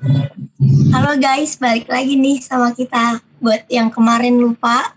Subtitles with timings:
[0.00, 3.20] Halo guys, balik lagi nih sama kita.
[3.36, 4.96] Buat yang kemarin lupa,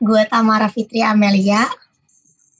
[0.00, 1.68] gue Tamara Fitri Amelia.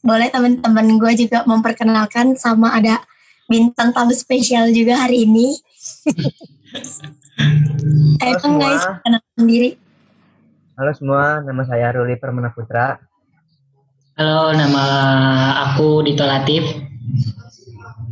[0.05, 3.01] Boleh teman-teman gue juga memperkenalkan sama ada
[3.49, 5.57] bintang tamu spesial juga hari ini.
[8.21, 9.81] Ayo dong guys, kenalkan sendiri.
[10.77, 13.01] Halo semua, nama saya Ruli Permana Putra.
[14.21, 14.85] Halo, nama
[15.73, 16.61] aku Dito Latif.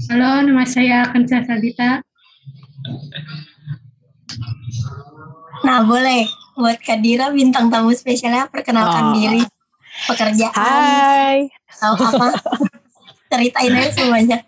[0.08, 2.00] Halo, nama saya Kansa Sabita.
[5.64, 9.14] Nah boleh, buat Kadira bintang tamu spesialnya perkenalkan Oh.
[9.14, 9.42] diri,
[10.06, 11.50] pekerjaan, Hai.
[11.70, 12.28] atau apa.
[13.30, 14.38] Ceritain aja semuanya.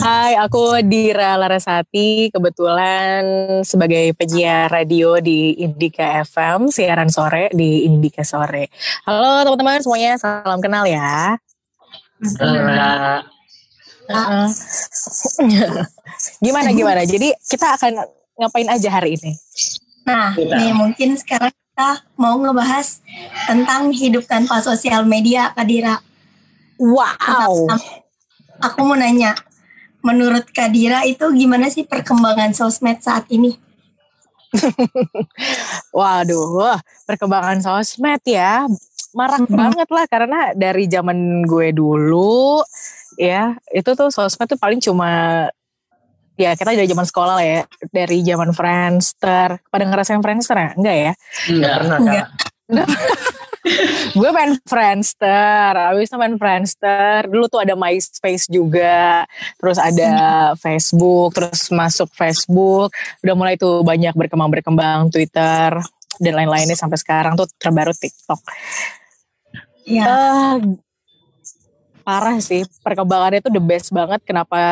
[0.00, 3.20] Hai, aku Dira Larasati, kebetulan
[3.68, 8.72] sebagai penyiar radio di Indika FM, siaran sore di Indika Sore.
[9.04, 11.36] Halo teman-teman semuanya, salam kenal ya.
[12.40, 13.28] Halo,
[16.44, 17.02] Gimana gimana?
[17.02, 17.92] Jadi kita akan
[18.36, 19.32] ngapain aja hari ini?
[20.06, 20.54] Nah, Kita.
[20.54, 23.02] nih mungkin sekarang kita mau ngebahas
[23.50, 25.98] tentang hidup tanpa sosial media, Kadira.
[26.78, 27.66] Wow.
[28.62, 29.34] Aku mau nanya,
[30.00, 33.58] menurut Kadira itu gimana sih perkembangan sosmed saat ini?
[35.96, 38.64] Waduh, wah, perkembangan sosmed ya
[39.16, 42.60] marak banget lah karena dari zaman gue dulu
[43.16, 45.48] ya itu tuh sosmed tuh paling cuma
[46.36, 49.58] ya kita dari zaman sekolah lah ya dari zaman Friendster.
[49.72, 50.70] Pada ngerasain Friendster ya?
[50.76, 51.12] Enggak ya?
[51.48, 51.74] Enggak.
[51.80, 52.28] Pernah Enggak.
[54.14, 57.26] gue main Friendster abis itu main Friendster.
[57.26, 59.26] Dulu tuh ada MySpace juga
[59.58, 60.12] terus ada
[60.60, 62.92] Facebook terus masuk Facebook.
[63.24, 65.80] Udah mulai tuh banyak berkembang berkembang Twitter
[66.20, 68.40] dan lain-lainnya sampai sekarang tuh terbaru TikTok.
[69.86, 70.54] Ya, Eh,
[72.06, 74.62] parah sih perkembangannya itu the best banget kenapa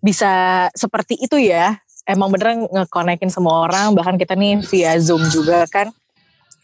[0.00, 1.76] bisa seperti itu ya?
[2.08, 5.92] Emang beneran ngekonekin semua orang bahkan kita nih via zoom juga kan.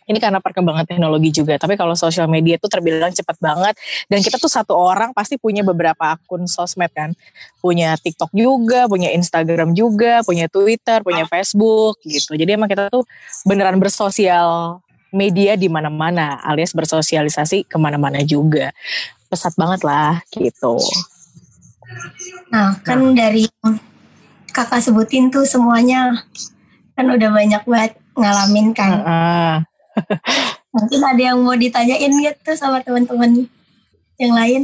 [0.05, 3.77] Ini karena perkembangan teknologi juga tapi kalau sosial media itu terbilang cepat banget.
[4.09, 7.13] Dan kita tuh satu orang pasti punya beberapa akun sosmed kan.
[7.61, 12.41] Punya TikTok juga punya Instagram juga punya Twitter punya Facebook gitu.
[12.41, 13.05] Jadi emang kita tuh
[13.45, 14.81] beneran bersosial
[15.13, 18.73] media di mana-mana alias bersosialisasi ke mana-mana juga
[19.35, 20.79] pesat banget lah gitu
[22.55, 23.83] nah kan dari yang
[24.55, 26.23] kakak sebutin tuh semuanya
[26.95, 29.03] kan udah banyak banget ngalamin kan.
[29.03, 29.55] Heeh.
[30.75, 33.47] Mungkin ada yang mau ditanyain gitu sama teman-teman
[34.19, 34.63] yang lain.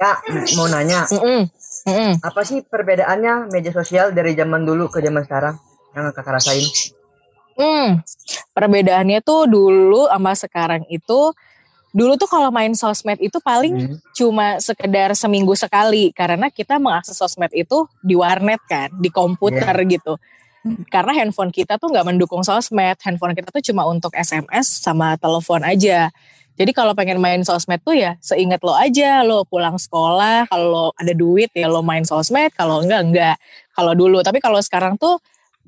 [0.00, 0.16] Kak,
[0.56, 1.48] mau nanya, Mm-mm.
[1.88, 2.12] Mm-mm.
[2.20, 5.56] apa sih perbedaannya media sosial dari zaman dulu ke zaman sekarang
[5.96, 6.64] yang kakak rasain?
[7.56, 8.04] Hmm,
[8.52, 11.32] perbedaannya tuh dulu sama sekarang itu
[11.90, 13.96] dulu tuh kalau main sosmed itu paling Hmm.
[14.14, 20.14] cuma sekedar seminggu sekali karena kita mengakses sosmed itu di warnet kan, di komputer gitu.
[20.92, 25.64] Karena handphone kita tuh nggak mendukung sosmed, handphone kita tuh cuma untuk SMS sama telepon
[25.64, 26.12] aja.
[26.60, 31.16] Jadi kalau pengen main sosmed tuh ya seingat lo aja, lo pulang sekolah, kalau ada
[31.16, 33.36] duit ya lo main sosmed, kalau enggak enggak.
[33.72, 35.16] Kalau dulu, tapi kalau sekarang tuh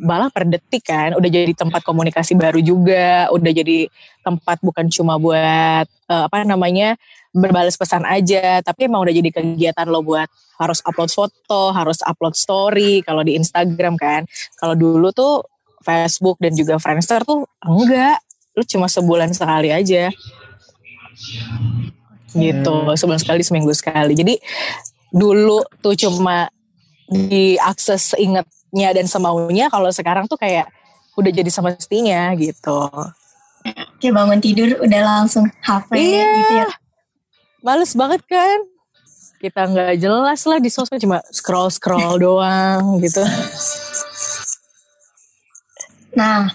[0.01, 3.87] malah per detik kan, udah jadi tempat komunikasi baru juga, udah jadi
[4.25, 6.97] tempat bukan cuma buat eh, apa namanya
[7.33, 10.29] berbalas pesan aja, tapi emang udah jadi kegiatan lo buat
[10.61, 14.29] harus upload foto, harus upload story kalau di Instagram kan.
[14.61, 15.43] Kalau dulu tuh
[15.83, 18.21] Facebook dan juga Friendster tuh enggak,
[18.55, 20.13] lu cuma sebulan sekali aja.
[22.33, 24.13] Gitu, sebulan sekali, seminggu sekali.
[24.13, 24.35] Jadi
[25.13, 26.49] dulu tuh cuma
[27.09, 28.17] diakses
[28.73, 30.65] seingatnya dan semaunya, kalau sekarang tuh kayak
[31.13, 32.89] udah jadi semestinya gitu.
[34.01, 36.33] Kayak bangun tidur udah langsung HP Iya.
[36.41, 36.69] gitu ya.
[37.63, 38.59] Males banget kan?
[39.39, 43.21] Kita nggak jelas lah di sosmed cuma scroll scroll doang gitu.
[46.17, 46.49] Nah,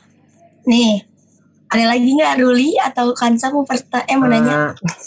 [0.65, 1.05] nih
[1.69, 4.73] ada lagi nggak Ruli atau Kansa mau perta eh mau nanya?
[4.73, 4.97] Nah,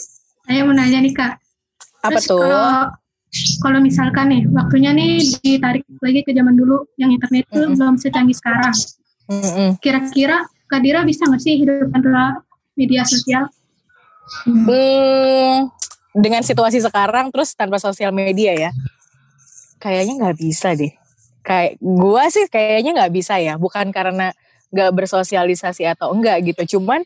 [0.47, 1.32] Saya mau nanya nih kak.
[2.06, 2.38] Apa Terus tuh?
[2.42, 2.71] Kalau
[3.60, 7.76] kalau misalkan nih waktunya nih ditarik lagi ke zaman dulu yang internet tuh Mm-mm.
[7.78, 8.74] belum secanggih sekarang.
[9.30, 9.78] Mm-mm.
[9.78, 12.42] Kira-kira Kak Dira bisa nggak sih hidup tanpa
[12.78, 13.50] media sosial?
[14.47, 15.66] Hmm,
[16.15, 18.70] dengan situasi sekarang terus tanpa sosial media ya,
[19.82, 20.94] kayaknya nggak bisa deh.
[21.42, 24.30] Kayak gua sih kayaknya nggak bisa ya, bukan karena
[24.70, 27.03] nggak bersosialisasi atau enggak gitu, cuman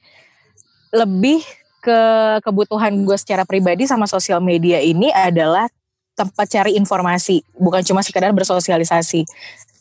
[0.92, 1.40] lebih
[1.84, 2.00] ke
[2.40, 5.68] kebutuhan gue secara pribadi sama sosial media ini adalah
[6.14, 9.26] tempat cari informasi, bukan cuma sekedar bersosialisasi.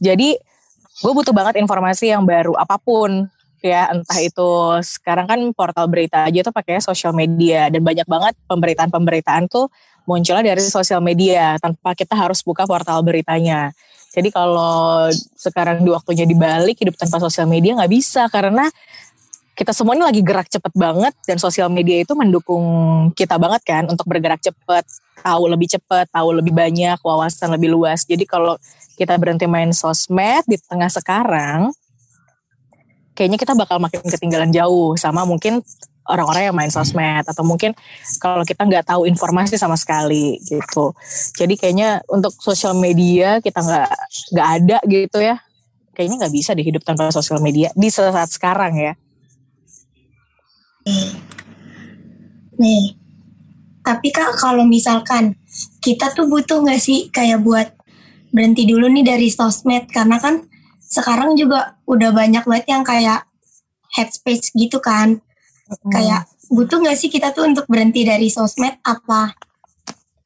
[0.02, 0.36] Jadi
[1.02, 3.30] gue butuh banget informasi yang baru apa pun
[3.64, 4.52] ya entah itu
[4.84, 9.72] sekarang kan portal berita aja tuh pakai sosial media dan banyak banget pemberitaan-pemberitaan tuh
[10.04, 13.72] munculnya dari sosial media tanpa kita harus buka portal beritanya.
[14.14, 18.68] Jadi kalau sekarang di waktunya dibalik hidup tanpa sosial media nggak bisa karena
[19.54, 22.66] kita semua ini lagi gerak cepet banget dan sosial media itu mendukung
[23.14, 24.86] kita banget kan untuk bergerak cepet,
[25.22, 28.02] tahu lebih cepet, tahu lebih banyak, wawasan lebih luas.
[28.02, 28.58] Jadi kalau
[28.98, 31.70] kita berhenti main sosmed di tengah sekarang,
[33.14, 35.62] kayaknya kita bakal makin ketinggalan jauh sama mungkin
[36.10, 37.78] orang-orang yang main sosmed atau mungkin
[38.18, 40.98] kalau kita nggak tahu informasi sama sekali gitu.
[41.38, 43.90] Jadi kayaknya untuk sosial media kita nggak
[44.34, 45.38] nggak ada gitu ya.
[45.94, 48.98] Kayaknya nggak bisa dihidup tanpa sosial media di saat sekarang ya.
[52.60, 52.96] Nih,
[53.84, 55.36] tapi kak kalau misalkan
[55.84, 57.72] kita tuh butuh nggak sih kayak buat
[58.34, 60.44] berhenti dulu nih dari sosmed karena kan
[60.80, 63.26] sekarang juga udah banyak banget yang kayak
[63.94, 65.20] headspace gitu kan.
[65.90, 69.34] Kayak butuh nggak sih kita tuh untuk berhenti dari sosmed apa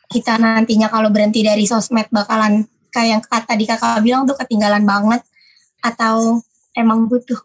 [0.08, 5.22] kita nantinya kalau berhenti dari sosmed bakalan kayak yang tadi kakak bilang tuh ketinggalan banget
[5.84, 6.40] atau
[6.74, 7.38] emang butuh?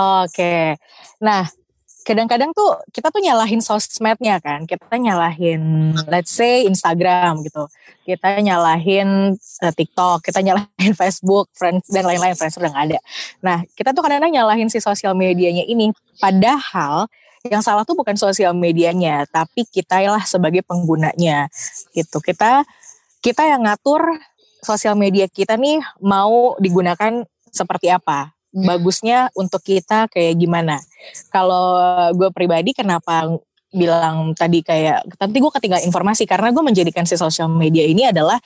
[0.00, 0.80] Oke.
[1.20, 1.44] Nah,
[2.08, 4.64] kadang-kadang tuh kita tuh nyalahin sosmednya kan.
[4.64, 7.68] Kita nyalahin let's say Instagram gitu.
[8.08, 12.98] Kita nyalahin uh, TikTok, kita nyalahin Facebook, Friends dan lain-lain, Friends udah gak ada.
[13.44, 17.06] Nah, kita tuh kadang-kadang nyalahin si sosial medianya ini padahal
[17.44, 21.48] yang salah tuh bukan sosial medianya, tapi kita lah sebagai penggunanya
[21.92, 22.20] gitu.
[22.20, 22.64] Kita
[23.20, 24.16] kita yang ngatur
[24.64, 30.82] sosial media kita nih mau digunakan seperti apa bagusnya untuk kita kayak gimana.
[31.30, 31.78] Kalau
[32.14, 33.30] gue pribadi kenapa
[33.70, 38.36] bilang tadi kayak nanti gue ketinggalan informasi karena gue menjadikan si sosial media ini adalah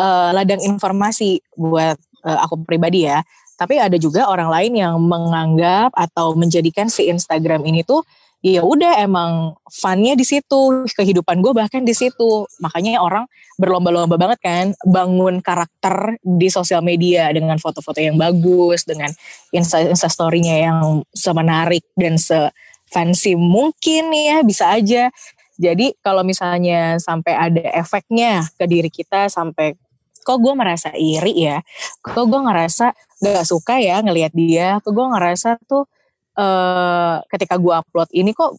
[0.00, 3.20] uh, ladang informasi buat uh, aku pribadi ya.
[3.60, 8.02] Tapi ada juga orang lain yang menganggap atau menjadikan si Instagram ini tuh
[8.42, 12.44] ya udah emang funnya di situ kehidupan gue bahkan di situ.
[12.58, 19.14] Makanya orang berlomba-lomba banget kan bangun karakter di sosial media dengan foto-foto yang bagus dengan
[19.54, 22.50] insta instastorynya yang semenarik dan se
[22.90, 25.08] fancy mungkin ya bisa aja.
[25.56, 29.78] Jadi kalau misalnya sampai ada efeknya ke diri kita sampai
[30.22, 31.58] kok gue merasa iri ya
[31.98, 35.90] kok gue ngerasa gak suka ya ngelihat dia kok gue ngerasa tuh
[36.36, 38.56] uh, ketika gue upload ini kok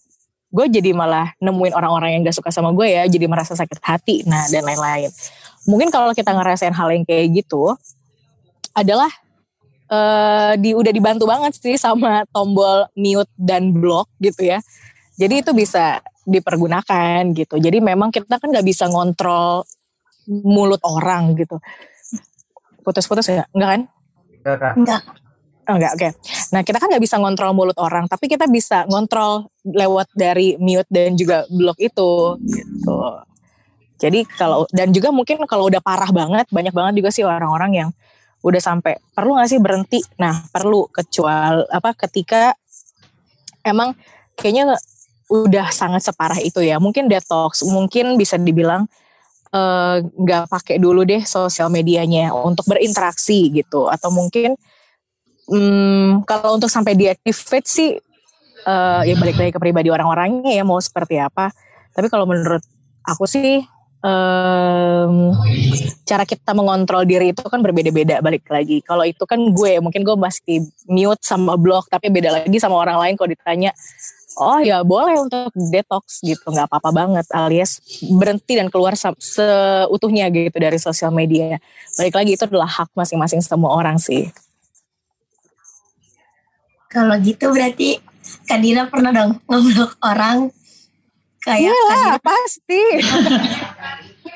[0.54, 4.22] gue jadi malah nemuin orang-orang yang gak suka sama gue ya jadi merasa sakit hati
[4.30, 5.10] nah dan lain-lain.
[5.66, 7.74] Mungkin kalau kita ngerasain hal yang kayak gitu
[8.75, 9.10] adalah
[9.90, 14.60] uh, di udah dibantu banget sih sama tombol mute dan block gitu ya.
[15.18, 17.60] Jadi itu bisa dipergunakan gitu.
[17.60, 19.66] Jadi memang kita kan nggak bisa ngontrol
[20.28, 21.60] mulut orang gitu.
[22.84, 23.81] Putus-putus ya enggak kan?
[24.44, 25.02] Enggak, Enggak.
[25.63, 26.10] Oh, enggak, oke.
[26.51, 30.88] Nah, kita kan nggak bisa ngontrol mulut orang, tapi kita bisa ngontrol lewat dari mute
[30.92, 33.00] dan juga blok itu, gitu.
[33.95, 37.89] Jadi kalau dan juga mungkin kalau udah parah banget, banyak banget juga sih orang-orang yang
[38.44, 40.00] udah sampai perlu nggak sih berhenti?
[40.19, 42.51] Nah, perlu kecuali apa ketika
[43.63, 43.95] emang
[44.36, 44.75] kayaknya
[45.31, 46.75] udah sangat separah itu ya.
[46.83, 48.83] Mungkin detox, mungkin bisa dibilang
[50.19, 54.60] nggak uh, pakai dulu deh sosial medianya untuk berinteraksi gitu, atau mungkin
[55.50, 57.98] hmm, kalau untuk sampai deactivate sih
[58.68, 61.51] uh, ya balik lagi ke pribadi orang-orangnya ya mau seperti apa.
[61.94, 62.63] Tapi kalau menurut
[63.06, 63.62] aku sih
[64.04, 65.31] um,
[66.04, 68.84] cara kita mengontrol diri itu kan berbeda-beda balik lagi.
[68.84, 73.00] Kalau itu kan gue mungkin gue masih mute sama blog tapi beda lagi sama orang
[73.00, 73.72] lain kalau ditanya
[74.34, 77.77] oh ya boleh untuk detox gitu nggak apa-apa banget alias
[78.17, 81.58] berhenti dan keluar seutuhnya gitu dari sosial media.
[81.96, 84.29] Balik lagi itu adalah hak masing-masing semua orang sih.
[86.93, 87.97] Kalau gitu berarti
[88.45, 90.53] Kadira pernah dong ngeblok orang
[91.41, 92.81] kayak Iya Kadira pasti.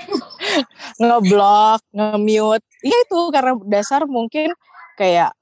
[1.01, 2.65] Ngeblok, nge-mute.
[2.81, 4.49] Iya itu karena dasar mungkin
[4.97, 5.37] kayak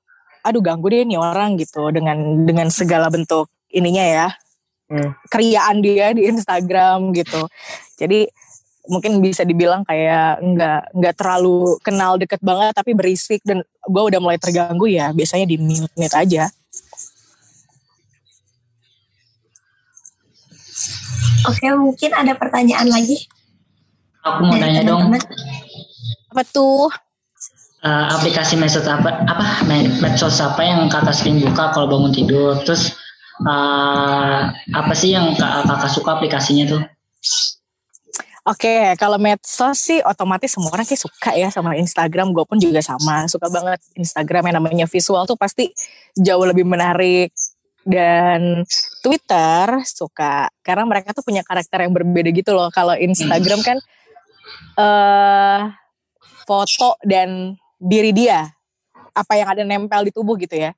[0.45, 4.27] aduh ganggu deh nih orang gitu dengan dengan segala bentuk ininya ya.
[4.91, 5.15] Hmm.
[5.31, 7.50] Keriaan dia di Instagram gitu.
[7.98, 8.29] Jadi
[8.86, 14.22] mungkin bisa dibilang kayak nggak nggak terlalu kenal deket banget tapi berisik dan gue udah
[14.22, 16.53] mulai terganggu ya biasanya di mute mute aja
[21.46, 23.30] Oke, mungkin ada pertanyaan lagi.
[24.25, 25.14] Aku mau dari tanya dong,
[26.34, 26.90] apa tuh
[27.86, 32.58] eh, aplikasi medsos apa apa me- medsos apa yang kakak sering buka kalau bangun tidur?
[32.66, 32.98] Terus
[33.46, 34.40] eh,
[34.74, 36.82] apa sih yang kak- kakak suka aplikasinya tuh?
[38.46, 42.30] Oke, kalau medsos sih otomatis semua orang kayak suka ya sama Instagram.
[42.30, 45.74] Gue pun juga sama, suka banget Instagram yang namanya visual tuh pasti
[46.14, 47.34] jauh lebih menarik.
[47.86, 48.65] Dan
[49.06, 52.74] Twitter suka karena mereka tuh punya karakter yang berbeda gitu loh.
[52.74, 53.77] Kalau Instagram kan
[54.82, 55.62] eh
[56.50, 58.50] foto dan diri dia.
[59.15, 60.75] Apa yang ada nempel di tubuh gitu ya.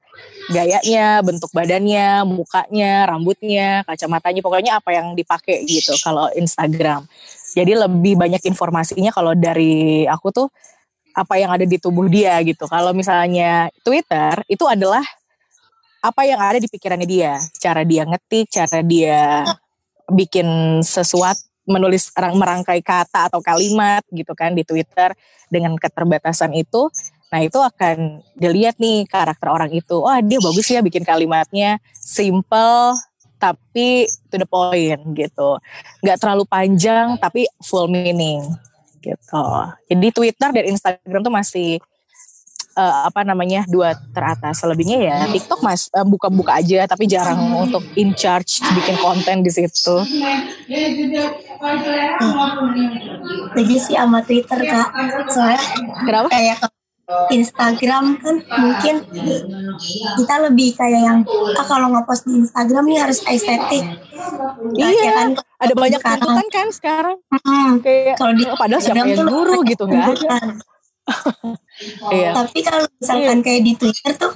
[0.51, 4.43] Gayanya bentuk badannya mukanya rambutnya kacamatanya.
[4.45, 7.07] Pokoknya apa yang dipakai gitu kalau Instagram.
[7.55, 10.47] Jadi lebih banyak informasinya kalau dari aku tuh
[11.17, 12.69] apa yang ada di tubuh dia gitu.
[12.69, 15.01] Kalau misalnya Twitter itu adalah
[16.07, 19.43] apa yang ada di pikirannya dia cara dia ngetik cara dia
[20.07, 25.11] bikin sesuatu menulis merangkai kata atau kalimat gitu kan di Twitter
[25.51, 26.87] dengan keterbatasan itu
[27.27, 29.99] Nah itu akan dilihat nih karakter orang itu.
[29.99, 32.95] Wah dia bagus ya bikin kalimatnya simple
[33.37, 35.59] tapi to the point gitu.
[36.01, 38.41] Nggak terlalu panjang tapi full meaning
[39.03, 39.43] gitu.
[39.91, 41.69] Jadi Twitter dan Instagram tuh masih
[42.77, 44.61] uh, apa namanya dua teratas.
[44.61, 49.49] Selebihnya ya TikTok mas buka buka-buka aja tapi jarang untuk in charge bikin konten di
[49.49, 49.95] situ.
[53.57, 54.87] Jadi sih sama Twitter kak.
[55.33, 55.59] Soalnya
[56.05, 56.29] Kenapa?
[56.29, 56.57] kayak
[57.31, 58.95] Instagram kan mungkin
[60.19, 61.19] kita lebih kayak yang
[61.55, 63.83] ah kalau ngepost di Instagram nih harus estetik.
[64.75, 66.19] Nah, iya, kan, ada banyak sekarang.
[66.19, 67.17] tuntutan kan sekarang.
[67.31, 70.37] Hmm, kayak kalau di padahal siapa yang guru gitu nggak ada.
[72.13, 72.31] Iya.
[72.35, 73.45] Tapi kalau misalkan iya.
[73.45, 74.33] kayak di Twitter tuh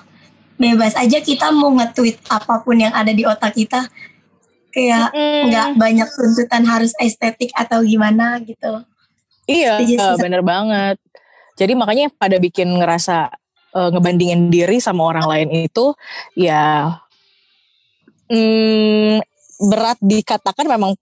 [0.62, 3.88] bebas aja kita mau nge-tweet apa pun yang ada di otak kita.
[4.72, 5.12] Kayak
[5.52, 5.78] nggak mm.
[5.78, 8.84] banyak tuntutan harus estetik atau gimana gitu.
[9.52, 9.84] Iya,
[10.16, 10.96] bener banget
[11.62, 13.30] jadi makanya pada bikin ngerasa
[13.78, 15.94] uh, ngebandingin diri sama orang lain itu
[16.34, 16.98] ya
[18.32, 19.22] mm,
[19.70, 20.98] berat dikatakan memang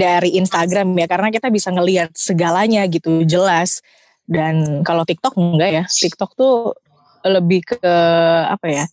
[0.00, 3.84] dari Instagram ya karena kita bisa ngelihat segalanya gitu jelas
[4.28, 6.76] dan kalau TikTok enggak ya TikTok tuh
[7.24, 7.80] lebih ke
[8.44, 8.84] apa ya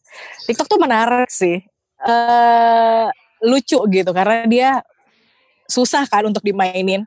[0.47, 1.61] TikTok tuh menarik sih.
[2.05, 3.09] Uh,
[3.41, 4.69] lucu gitu karena dia
[5.67, 7.03] susah kan untuk dimainin.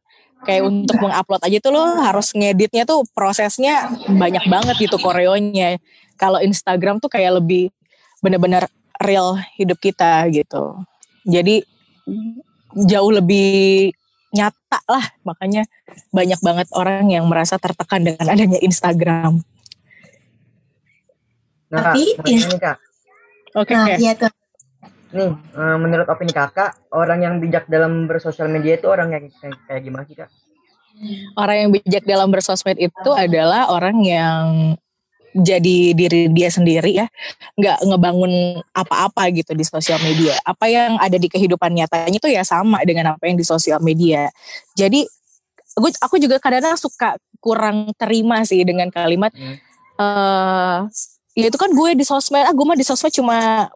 [0.46, 5.82] Kayak untuk mengupload aja tuh lo harus ngeditnya tuh prosesnya banyak banget gitu koreonya.
[6.14, 7.74] Kalau Instagram tuh kayak lebih
[8.22, 8.70] bener-bener
[9.02, 10.78] real hidup kita gitu.
[11.26, 11.66] Jadi
[12.86, 13.90] jauh lebih
[14.34, 15.04] nyata lah.
[15.24, 15.64] Makanya
[16.12, 19.40] banyak banget orang yang merasa tertekan dengan adanya Instagram.
[21.68, 22.80] Nah, tapi kak,
[23.52, 24.32] oke okay, nah, iya tuh.
[25.12, 29.56] Nih eh, menurut opini kakak orang yang bijak dalam bersosial media itu orang yang kayak,
[29.68, 30.32] kayak gimana sih kak?
[31.36, 34.44] Orang yang bijak dalam bersosmed itu adalah orang yang
[35.40, 37.06] jadi diri dia sendiri ya,
[37.54, 40.34] nggak ngebangun apa-apa gitu di sosial media.
[40.42, 44.28] Apa yang ada di kehidupan nyatanya itu ya sama dengan apa yang di sosial media.
[44.74, 45.06] Jadi
[45.78, 49.56] aku aku juga kadang-kadang suka kurang terima sih dengan kalimat hmm.
[50.02, 50.90] uh,
[51.38, 53.70] ya itu kan gue di sosmed, ah gue mah di sosmed cuma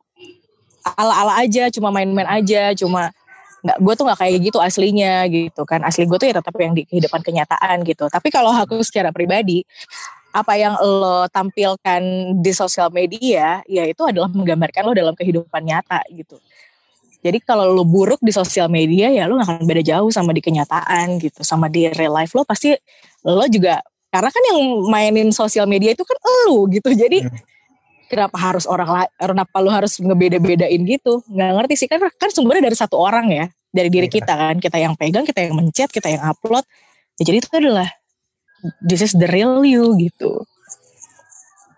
[0.99, 3.15] ala-ala aja, cuma main-main aja, cuma
[3.63, 6.75] nggak gue tuh nggak kayak gitu aslinya gitu kan asli gue tuh ya tetap yang
[6.75, 9.63] di kehidupan kenyataan gitu tapi kalau aku secara pribadi
[10.33, 12.01] apa yang lo tampilkan
[12.41, 16.41] di sosial media ya itu adalah menggambarkan lo dalam kehidupan nyata gitu.
[17.23, 20.43] Jadi kalau lo buruk di sosial media ya lo gak akan beda jauh sama di
[20.43, 21.45] kenyataan gitu.
[21.45, 22.75] Sama di real life lo pasti
[23.23, 23.79] lo juga
[24.11, 24.61] karena kan yang
[24.91, 26.91] mainin sosial media itu kan lo gitu.
[26.91, 27.39] Jadi hmm.
[28.11, 31.23] kenapa harus orang kenapa lu harus ngebeda-bedain gitu?
[31.31, 33.47] Nggak ngerti sih kan kan sumbernya dari satu orang ya.
[33.73, 34.17] Dari diri yeah.
[34.19, 36.67] kita kan kita yang pegang kita yang mencet kita yang upload.
[37.21, 37.89] Ya, jadi itu adalah
[38.83, 40.47] this is the real you gitu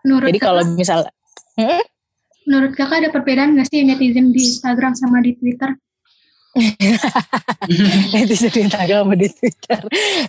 [0.04, 1.08] menurut jadi kalau misal
[1.56, 1.82] hmm?
[2.44, 5.72] menurut kakak ada perbedaan nggak sih netizen di Instagram sama di Twitter
[8.14, 9.80] netizen di Instagram sama di Twitter.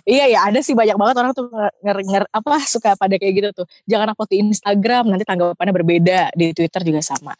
[0.02, 3.48] iya ya ada sih banyak banget orang tuh nger, nger apa suka pada kayak gitu
[3.62, 3.66] tuh.
[3.86, 7.32] Jangan upload di Instagram nanti tanggapannya berbeda di Twitter juga sama.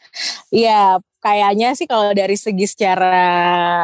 [0.47, 3.27] Iya kayaknya sih kalau dari segi secara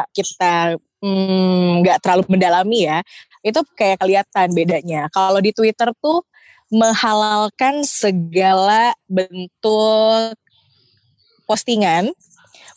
[0.08, 2.98] kita hmm, nggak hmm, terlalu mendalami ya
[3.44, 5.12] itu kayak kelihatan bedanya.
[5.12, 6.24] Kalau di Twitter tuh
[6.72, 10.34] menghalalkan segala bentuk
[11.44, 12.10] postingan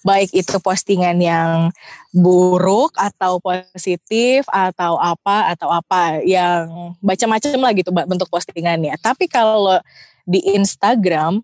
[0.05, 1.73] baik itu postingan yang
[2.15, 8.95] buruk atau positif atau apa atau apa yang macam-macam lah gitu bentuk postingannya.
[9.03, 9.83] Tapi kalau
[10.23, 11.43] di Instagram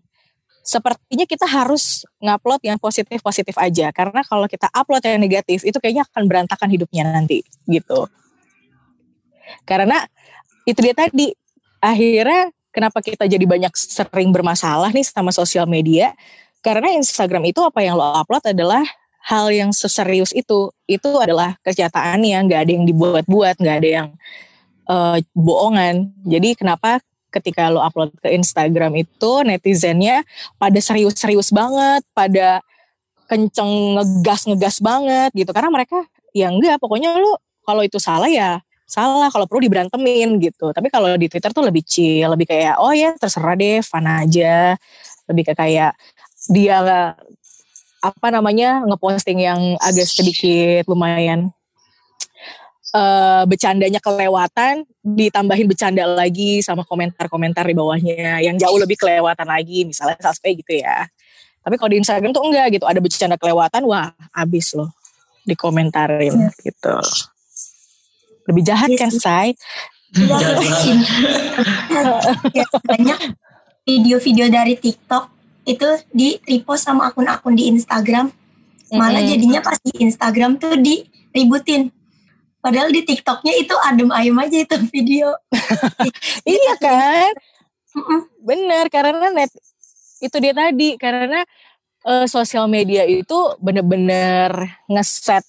[0.64, 6.08] sepertinya kita harus ngupload yang positif-positif aja karena kalau kita upload yang negatif itu kayaknya
[6.08, 8.08] akan berantakan hidupnya nanti gitu.
[9.62, 10.02] Karena
[10.66, 11.30] itu dia tadi
[11.78, 16.10] akhirnya kenapa kita jadi banyak sering bermasalah nih sama sosial media
[16.64, 18.82] karena Instagram itu apa yang lo upload adalah
[19.24, 20.72] hal yang seserius itu.
[20.88, 24.08] Itu adalah kenyataannya, nggak ada yang dibuat-buat, nggak ada yang
[24.88, 26.08] uh, bohongan.
[26.24, 30.24] Jadi kenapa ketika lo upload ke Instagram itu netizennya
[30.56, 32.64] pada serius-serius banget, pada
[33.28, 35.52] kenceng ngegas-ngegas banget gitu.
[35.52, 36.00] Karena mereka
[36.32, 40.70] ya enggak, pokoknya lo kalau itu salah ya salah kalau perlu diberantemin gitu.
[40.70, 44.76] Tapi kalau di Twitter tuh lebih chill lebih kayak oh ya terserah deh fun aja.
[45.28, 45.92] Lebih kayak kayak
[46.52, 46.78] dia
[48.04, 51.48] apa namanya ngeposting yang agak sedikit lumayan
[52.92, 59.88] uh, bercandanya kelewatan ditambahin bercanda lagi sama komentar-komentar di bawahnya yang jauh lebih kelewatan lagi
[59.88, 61.08] misalnya sampai gitu ya.
[61.64, 64.92] Tapi kalau di Instagram tuh enggak gitu ada bercanda kelewatan wah abis loh
[65.48, 66.50] dikomentarin ya.
[66.60, 66.96] gitu
[68.48, 69.56] lebih jahat ya, kan say
[72.54, 73.18] ya, banyak
[73.84, 75.24] video-video dari TikTok
[75.64, 78.30] itu di repost sama akun-akun di Instagram.
[78.94, 81.90] Malah jadinya pas di Instagram tuh diributin.
[82.60, 85.34] Padahal di TikToknya itu adem ayem aja itu video.
[86.48, 87.32] iya kan?
[88.40, 89.52] Bener karena net
[90.22, 91.44] itu dia tadi karena
[92.08, 94.48] uh, sosial media itu bener-bener
[94.88, 95.44] ngeset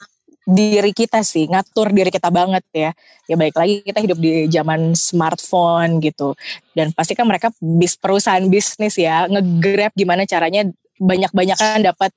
[0.46, 2.92] diri kita sih, ngatur diri kita banget ya.
[3.26, 6.38] Ya baik lagi kita hidup di zaman smartphone gitu.
[6.78, 10.70] Dan pasti kan mereka bis perusahaan bisnis ya, ngegrab gimana caranya
[11.02, 12.14] banyak-banyakan dapat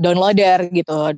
[0.00, 1.12] downloader gitu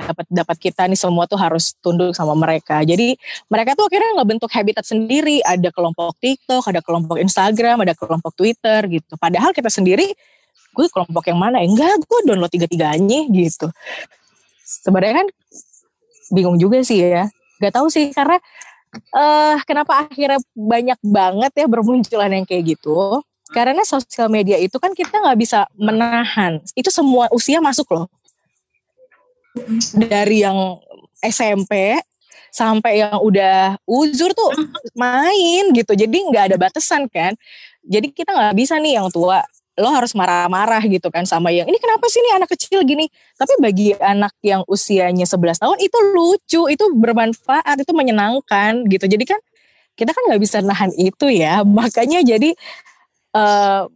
[0.00, 2.80] dapat dapat kita nih semua tuh harus tunduk sama mereka.
[2.80, 3.14] Jadi
[3.52, 5.44] mereka tuh akhirnya nggak bentuk habitat sendiri.
[5.44, 9.20] Ada kelompok TikTok, ada kelompok Instagram, ada kelompok Twitter gitu.
[9.20, 10.08] Padahal kita sendiri,
[10.72, 11.60] gue kelompok yang mana?
[11.60, 13.68] Enggak, gue download tiga-tiganya gitu.
[14.64, 15.28] Sebenarnya kan
[16.30, 17.28] bingung juga sih ya.
[17.60, 18.40] Gak tahu sih karena
[19.12, 23.20] uh, kenapa akhirnya banyak banget ya bermunculan yang kayak gitu.
[23.50, 26.62] Karena sosial media itu kan kita nggak bisa menahan.
[26.78, 28.06] Itu semua usia masuk loh
[29.94, 30.78] dari yang
[31.20, 31.98] SMP
[32.50, 34.50] sampai yang udah uzur tuh
[34.98, 37.34] main gitu jadi nggak ada batasan kan
[37.86, 39.42] jadi kita nggak bisa nih yang tua
[39.80, 43.08] lo harus marah-marah gitu kan sama yang ini kenapa sih nih anak kecil gini?
[43.34, 49.08] Tapi bagi anak yang usianya 11 tahun itu lucu itu bermanfaat itu menyenangkan gitu.
[49.08, 49.40] Jadi kan
[49.96, 51.64] kita kan nggak bisa nahan itu ya.
[51.64, 52.52] Makanya jadi
[53.34, 53.88] uh,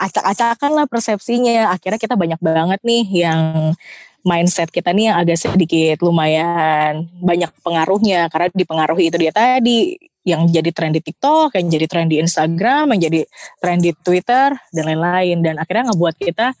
[0.00, 1.70] acak-acakan lah persepsinya.
[1.70, 3.76] Akhirnya kita banyak banget nih yang
[4.22, 10.44] mindset kita nih yang agak sedikit lumayan banyak pengaruhnya karena dipengaruhi itu dia tadi yang
[10.48, 13.20] jadi tren di TikTok, yang jadi tren di Instagram, yang jadi
[13.56, 15.40] tren di Twitter dan lain-lain.
[15.40, 16.52] Dan akhirnya ngebuat kita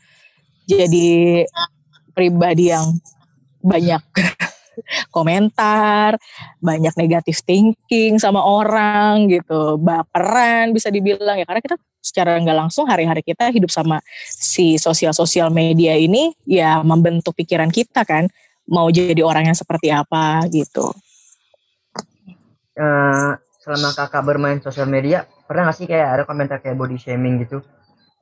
[0.64, 1.44] jadi
[2.16, 2.88] pribadi yang
[3.60, 4.00] banyak
[5.14, 6.16] komentar,
[6.58, 11.76] banyak negatif thinking sama orang gitu, baperan bisa dibilang ya karena kita
[12.10, 18.02] secara nggak langsung hari-hari kita hidup sama si sosial-sosial media ini ya membentuk pikiran kita
[18.02, 18.26] kan
[18.66, 20.90] mau jadi orang yang seperti apa gitu.
[22.74, 27.46] Uh, selama kakak bermain sosial media pernah nggak sih kayak ada komentar kayak body shaming
[27.46, 27.62] gitu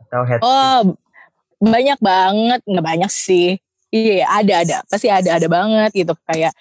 [0.08, 0.44] atau head?
[0.44, 0.92] Oh
[1.56, 3.56] banyak banget nggak banyak sih.
[3.88, 6.52] Iya ada ada pasti ada ada banget gitu kayak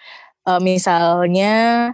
[0.48, 1.92] uh, misalnya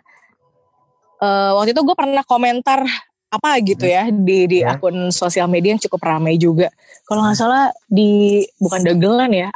[1.18, 2.86] uh, waktu itu gue pernah komentar
[3.34, 4.78] apa gitu ya di di ya.
[4.78, 6.70] akun sosial media yang cukup ramai juga.
[7.10, 9.50] Kalau nggak salah di bukan dagelan ya,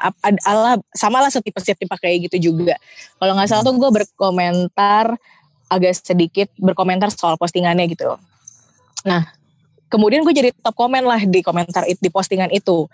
[0.49, 2.73] ala sama lah setipe setipe kayak gitu juga.
[3.21, 5.13] Kalau nggak salah tuh gue berkomentar
[5.69, 8.17] agak sedikit berkomentar soal postingannya gitu.
[9.05, 9.29] Nah,
[9.93, 12.89] kemudian gue jadi top komen lah di komentar di postingan itu.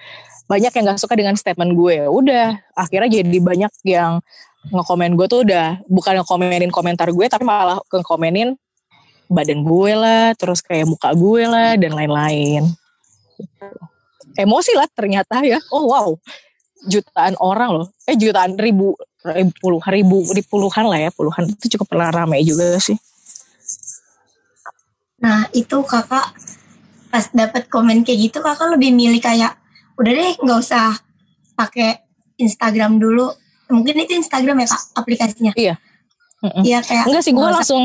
[0.51, 2.11] Banyak yang nggak suka dengan statement gue.
[2.11, 4.19] Udah, akhirnya jadi banyak yang
[4.67, 8.55] ngekomen gue tuh udah bukan ngekomenin komentar gue tapi malah ngekomenin
[9.33, 12.69] badan gue lah, terus kayak muka gue lah dan lain-lain.
[14.37, 15.57] Emosi lah ternyata ya.
[15.73, 16.13] Oh wow,
[16.85, 17.87] jutaan orang loh.
[18.05, 18.93] Eh jutaan ribu,
[19.25, 22.97] ribu puluh ribu puluhan lah ya, puluhan itu cukup pernah ramai juga sih.
[25.21, 26.33] Nah itu kakak
[27.09, 29.57] pas dapat komen kayak gitu kakak lebih milih kayak
[29.97, 30.97] udah deh nggak usah
[31.57, 32.01] pakai
[32.37, 33.29] Instagram dulu.
[33.69, 35.53] Mungkin itu Instagram ya kak aplikasinya.
[35.57, 35.77] Iya.
[36.43, 37.83] Iya kayak enggak sih gue langsung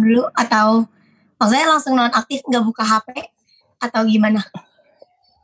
[0.00, 0.84] dulu atau
[1.40, 3.06] maksudnya langsung nonaktif nggak buka HP
[3.80, 4.40] atau gimana?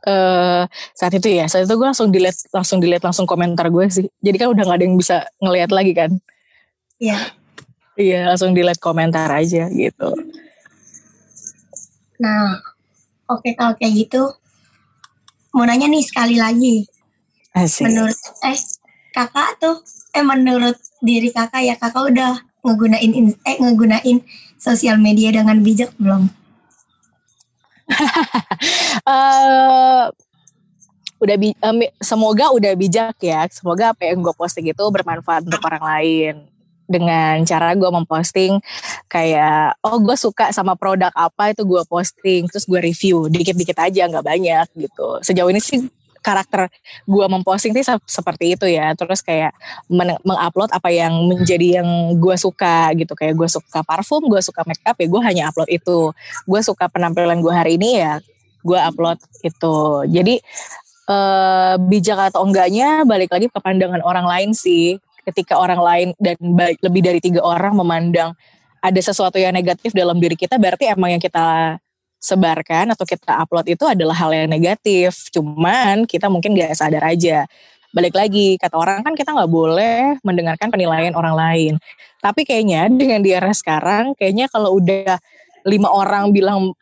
[0.03, 4.05] Uh, saat itu ya saat itu gue langsung dilihat langsung dilihat langsung komentar gue sih.
[4.19, 6.11] Jadi kan udah nggak ada yang bisa ngelihat lagi kan?
[6.99, 7.19] Iya.
[7.93, 10.09] Iya langsung dilihat komentar aja gitu.
[12.19, 12.59] Nah
[13.31, 14.27] oke okay, kalau kayak gitu
[15.55, 16.89] mau nanya nih sekali lagi.
[17.53, 17.85] Asik.
[17.85, 18.17] menurut
[18.49, 18.57] eh
[19.13, 19.77] kakak tuh
[20.17, 20.73] eh menurut
[21.05, 22.33] diri kakak ya kakak udah
[22.63, 24.17] ngegunain eh ngegunain
[24.55, 26.31] sosial media dengan bijak belum?
[29.03, 30.07] uh,
[31.23, 33.43] udah bi um, semoga udah bijak ya.
[33.51, 36.35] Semoga apa yang gue posting itu bermanfaat untuk orang lain
[36.87, 38.59] dengan cara gue memposting
[39.07, 44.11] kayak oh gue suka sama produk apa itu gue posting terus gue review dikit-dikit aja
[44.11, 45.79] nggak banyak gitu sejauh ini sih
[46.23, 46.71] karakter
[47.03, 48.95] gue memposting sih se- seperti itu ya.
[48.95, 49.51] Terus kayak
[49.91, 53.11] men- mengupload apa yang menjadi yang gue suka gitu.
[53.13, 56.15] Kayak gue suka parfum gue suka makeup ya gue hanya upload itu.
[56.47, 58.23] Gue suka penampilan gue hari ini ya
[58.63, 59.75] gue upload itu.
[60.07, 60.39] Jadi
[61.11, 64.95] eh, bijak atau enggaknya balik lagi ke pandangan orang lain sih.
[65.23, 66.35] Ketika orang lain dan
[66.83, 68.35] lebih dari tiga orang memandang
[68.83, 71.79] ada sesuatu yang negatif dalam diri kita berarti emang yang kita
[72.23, 75.27] sebarkan atau kita upload itu adalah hal yang negatif.
[75.35, 77.43] Cuman kita mungkin gak sadar aja.
[77.93, 81.73] Balik lagi, kata orang kan kita nggak boleh mendengarkan penilaian orang lain.
[82.17, 85.21] Tapi kayaknya dengan di era sekarang, kayaknya kalau udah
[85.61, 86.73] lima orang bilang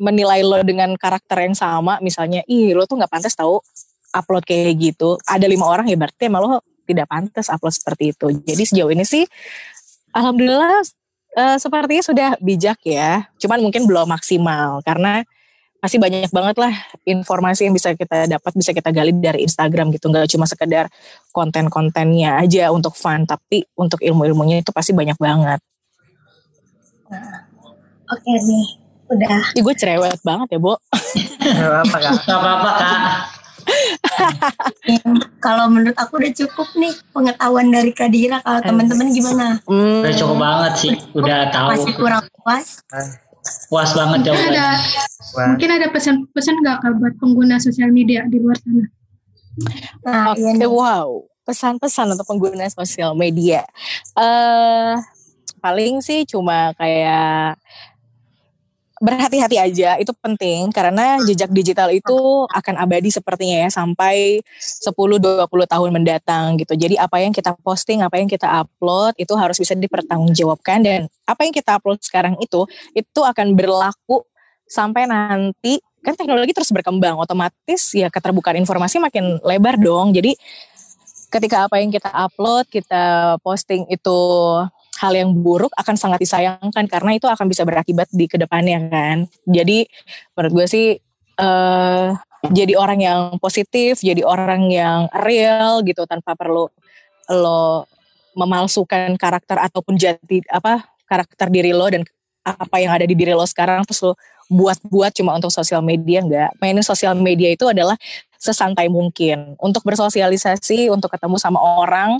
[0.00, 3.60] menilai lo dengan karakter yang sama, misalnya, ih lo tuh nggak pantas tahu
[4.16, 5.20] upload kayak gitu.
[5.28, 8.26] Ada lima orang ya berarti emang lo tidak pantas upload seperti itu.
[8.40, 9.28] Jadi sejauh ini sih,
[10.16, 10.80] alhamdulillah
[11.36, 13.28] eh, sepertinya sudah bijak ya.
[13.36, 15.22] Cuman mungkin belum maksimal karena
[15.76, 16.74] masih banyak banget lah
[17.06, 20.08] informasi yang bisa kita dapat, bisa kita gali dari Instagram gitu.
[20.08, 20.88] Nggak cuma sekedar
[21.30, 25.60] konten-kontennya aja untuk fun, tapi untuk ilmu-ilmunya itu pasti banyak banget.
[28.10, 28.66] Oke nih,
[29.10, 29.54] udah.
[29.54, 30.74] Ih, gue cerewet banget ya, Bo.
[31.42, 32.14] Gak apa kak.
[32.26, 33.02] Gak apa-apa kak.
[34.86, 38.38] Yang kalau menurut aku udah cukup nih pengetahuan dari Kadira.
[38.40, 39.46] Kalau teman-teman gimana?
[39.66, 40.94] Hmm, Udah cukup banget sih.
[41.12, 41.68] Udah tahu.
[41.74, 42.80] Masih kurang puas?
[43.70, 44.68] Puas banget Mungkin jawabannya.
[45.54, 48.84] Mungkin ada pesan-pesan nggak kak buat pengguna sosial media di luar sana?
[50.02, 50.68] Nah, Oke, iya nih.
[50.68, 51.08] wow.
[51.46, 53.62] Pesan-pesan untuk pengguna sosial media.
[54.18, 54.94] eh
[55.56, 57.54] paling sih cuma kayak
[58.96, 65.90] berhati-hati aja itu penting karena jejak digital itu akan abadi sepertinya ya sampai 10-20 tahun
[65.92, 66.72] mendatang gitu.
[66.72, 71.40] Jadi apa yang kita posting, apa yang kita upload itu harus bisa dipertanggungjawabkan dan apa
[71.44, 72.64] yang kita upload sekarang itu
[72.96, 74.24] itu akan berlaku
[74.64, 80.16] sampai nanti kan teknologi terus berkembang otomatis ya keterbukaan informasi makin lebar dong.
[80.16, 80.32] Jadi
[81.28, 84.18] ketika apa yang kita upload, kita posting itu
[85.00, 89.28] hal yang buruk akan sangat disayangkan karena itu akan bisa berakibat di ke depannya kan.
[89.44, 89.86] Jadi
[90.36, 90.86] menurut gue sih
[91.36, 92.08] eh
[92.46, 96.70] jadi orang yang positif, jadi orang yang real gitu tanpa perlu
[97.26, 97.90] lo
[98.36, 102.04] memalsukan karakter ataupun jati apa karakter diri lo dan
[102.46, 104.14] apa yang ada di diri lo sekarang terus lo
[104.46, 106.54] buat-buat cuma untuk sosial media enggak.
[106.62, 107.98] Mainin sosial media itu adalah
[108.38, 112.14] sesantai mungkin untuk bersosialisasi, untuk ketemu sama orang,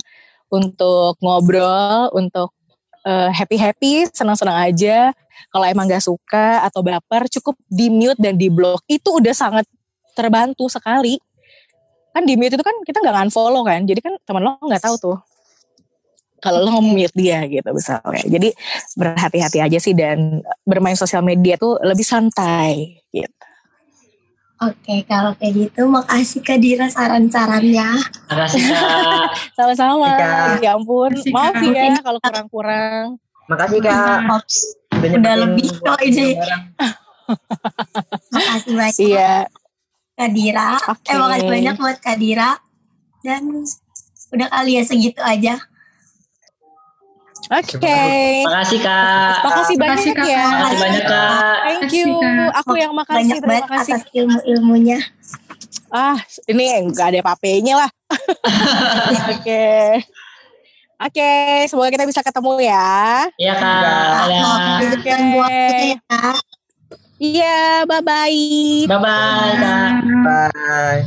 [0.51, 2.51] untuk ngobrol, untuk
[3.07, 5.15] happy happy, senang-senang aja.
[5.47, 8.83] Kalau emang gak suka atau baper, cukup di mute dan di block.
[8.89, 9.65] Itu udah sangat
[10.11, 11.15] terbantu sekali.
[12.11, 14.97] Kan di mute itu kan kita nggak unfollow kan, jadi kan teman lo nggak tahu
[14.97, 15.17] tuh
[16.37, 18.23] kalau lo nge-mute dia gitu misalnya.
[18.25, 18.49] Jadi
[18.93, 23.46] berhati-hati aja sih dan bermain sosial media tuh lebih santai gitu.
[24.57, 27.93] Oke, kalau kayak gitu makasih Kadira saran-sarannya.
[28.25, 29.29] Makasih kak.
[29.57, 30.09] Sama-sama.
[30.57, 31.77] Ya ampun, Makasih, maaf Kak.
[31.93, 33.05] ya kalau kurang-kurang.
[33.45, 34.19] makasih kak.
[34.27, 34.57] Ops,
[34.97, 36.33] Udah, lebih kok ini.
[38.33, 39.33] makasih banyak Iya.
[40.17, 40.69] Kadira.
[40.89, 41.05] Oke.
[41.05, 42.49] Eh, makasih banyak buat Kadira.
[43.21, 43.61] Dan
[44.33, 45.61] udah kali ya segitu aja.
[47.47, 47.99] Oke.
[48.43, 49.35] Makasih kak.
[49.41, 50.27] Makasih banyak Makasih, Kak.
[50.27, 50.43] ya.
[50.45, 51.31] Makasih banyak kak.
[51.63, 52.07] Thank you.
[52.11, 52.59] Makasih, Kak.
[52.59, 53.15] Aku yang makasih.
[53.17, 53.93] Banyak Terima banget kasih.
[53.95, 54.99] atas ilmu-ilmunya.
[55.87, 57.89] Ah, ini nggak ada papenya lah.
[59.31, 59.67] Oke.
[60.97, 61.31] Oke,
[61.69, 63.29] semoga kita bisa ketemu ya.
[63.37, 63.81] Iya kak.
[64.33, 64.79] Mau Dadah.
[64.81, 65.97] hidup yang buat ya.
[67.17, 68.85] Iya, bye-bye.
[68.85, 69.91] Bye bye kak.
[70.25, 71.01] Bye.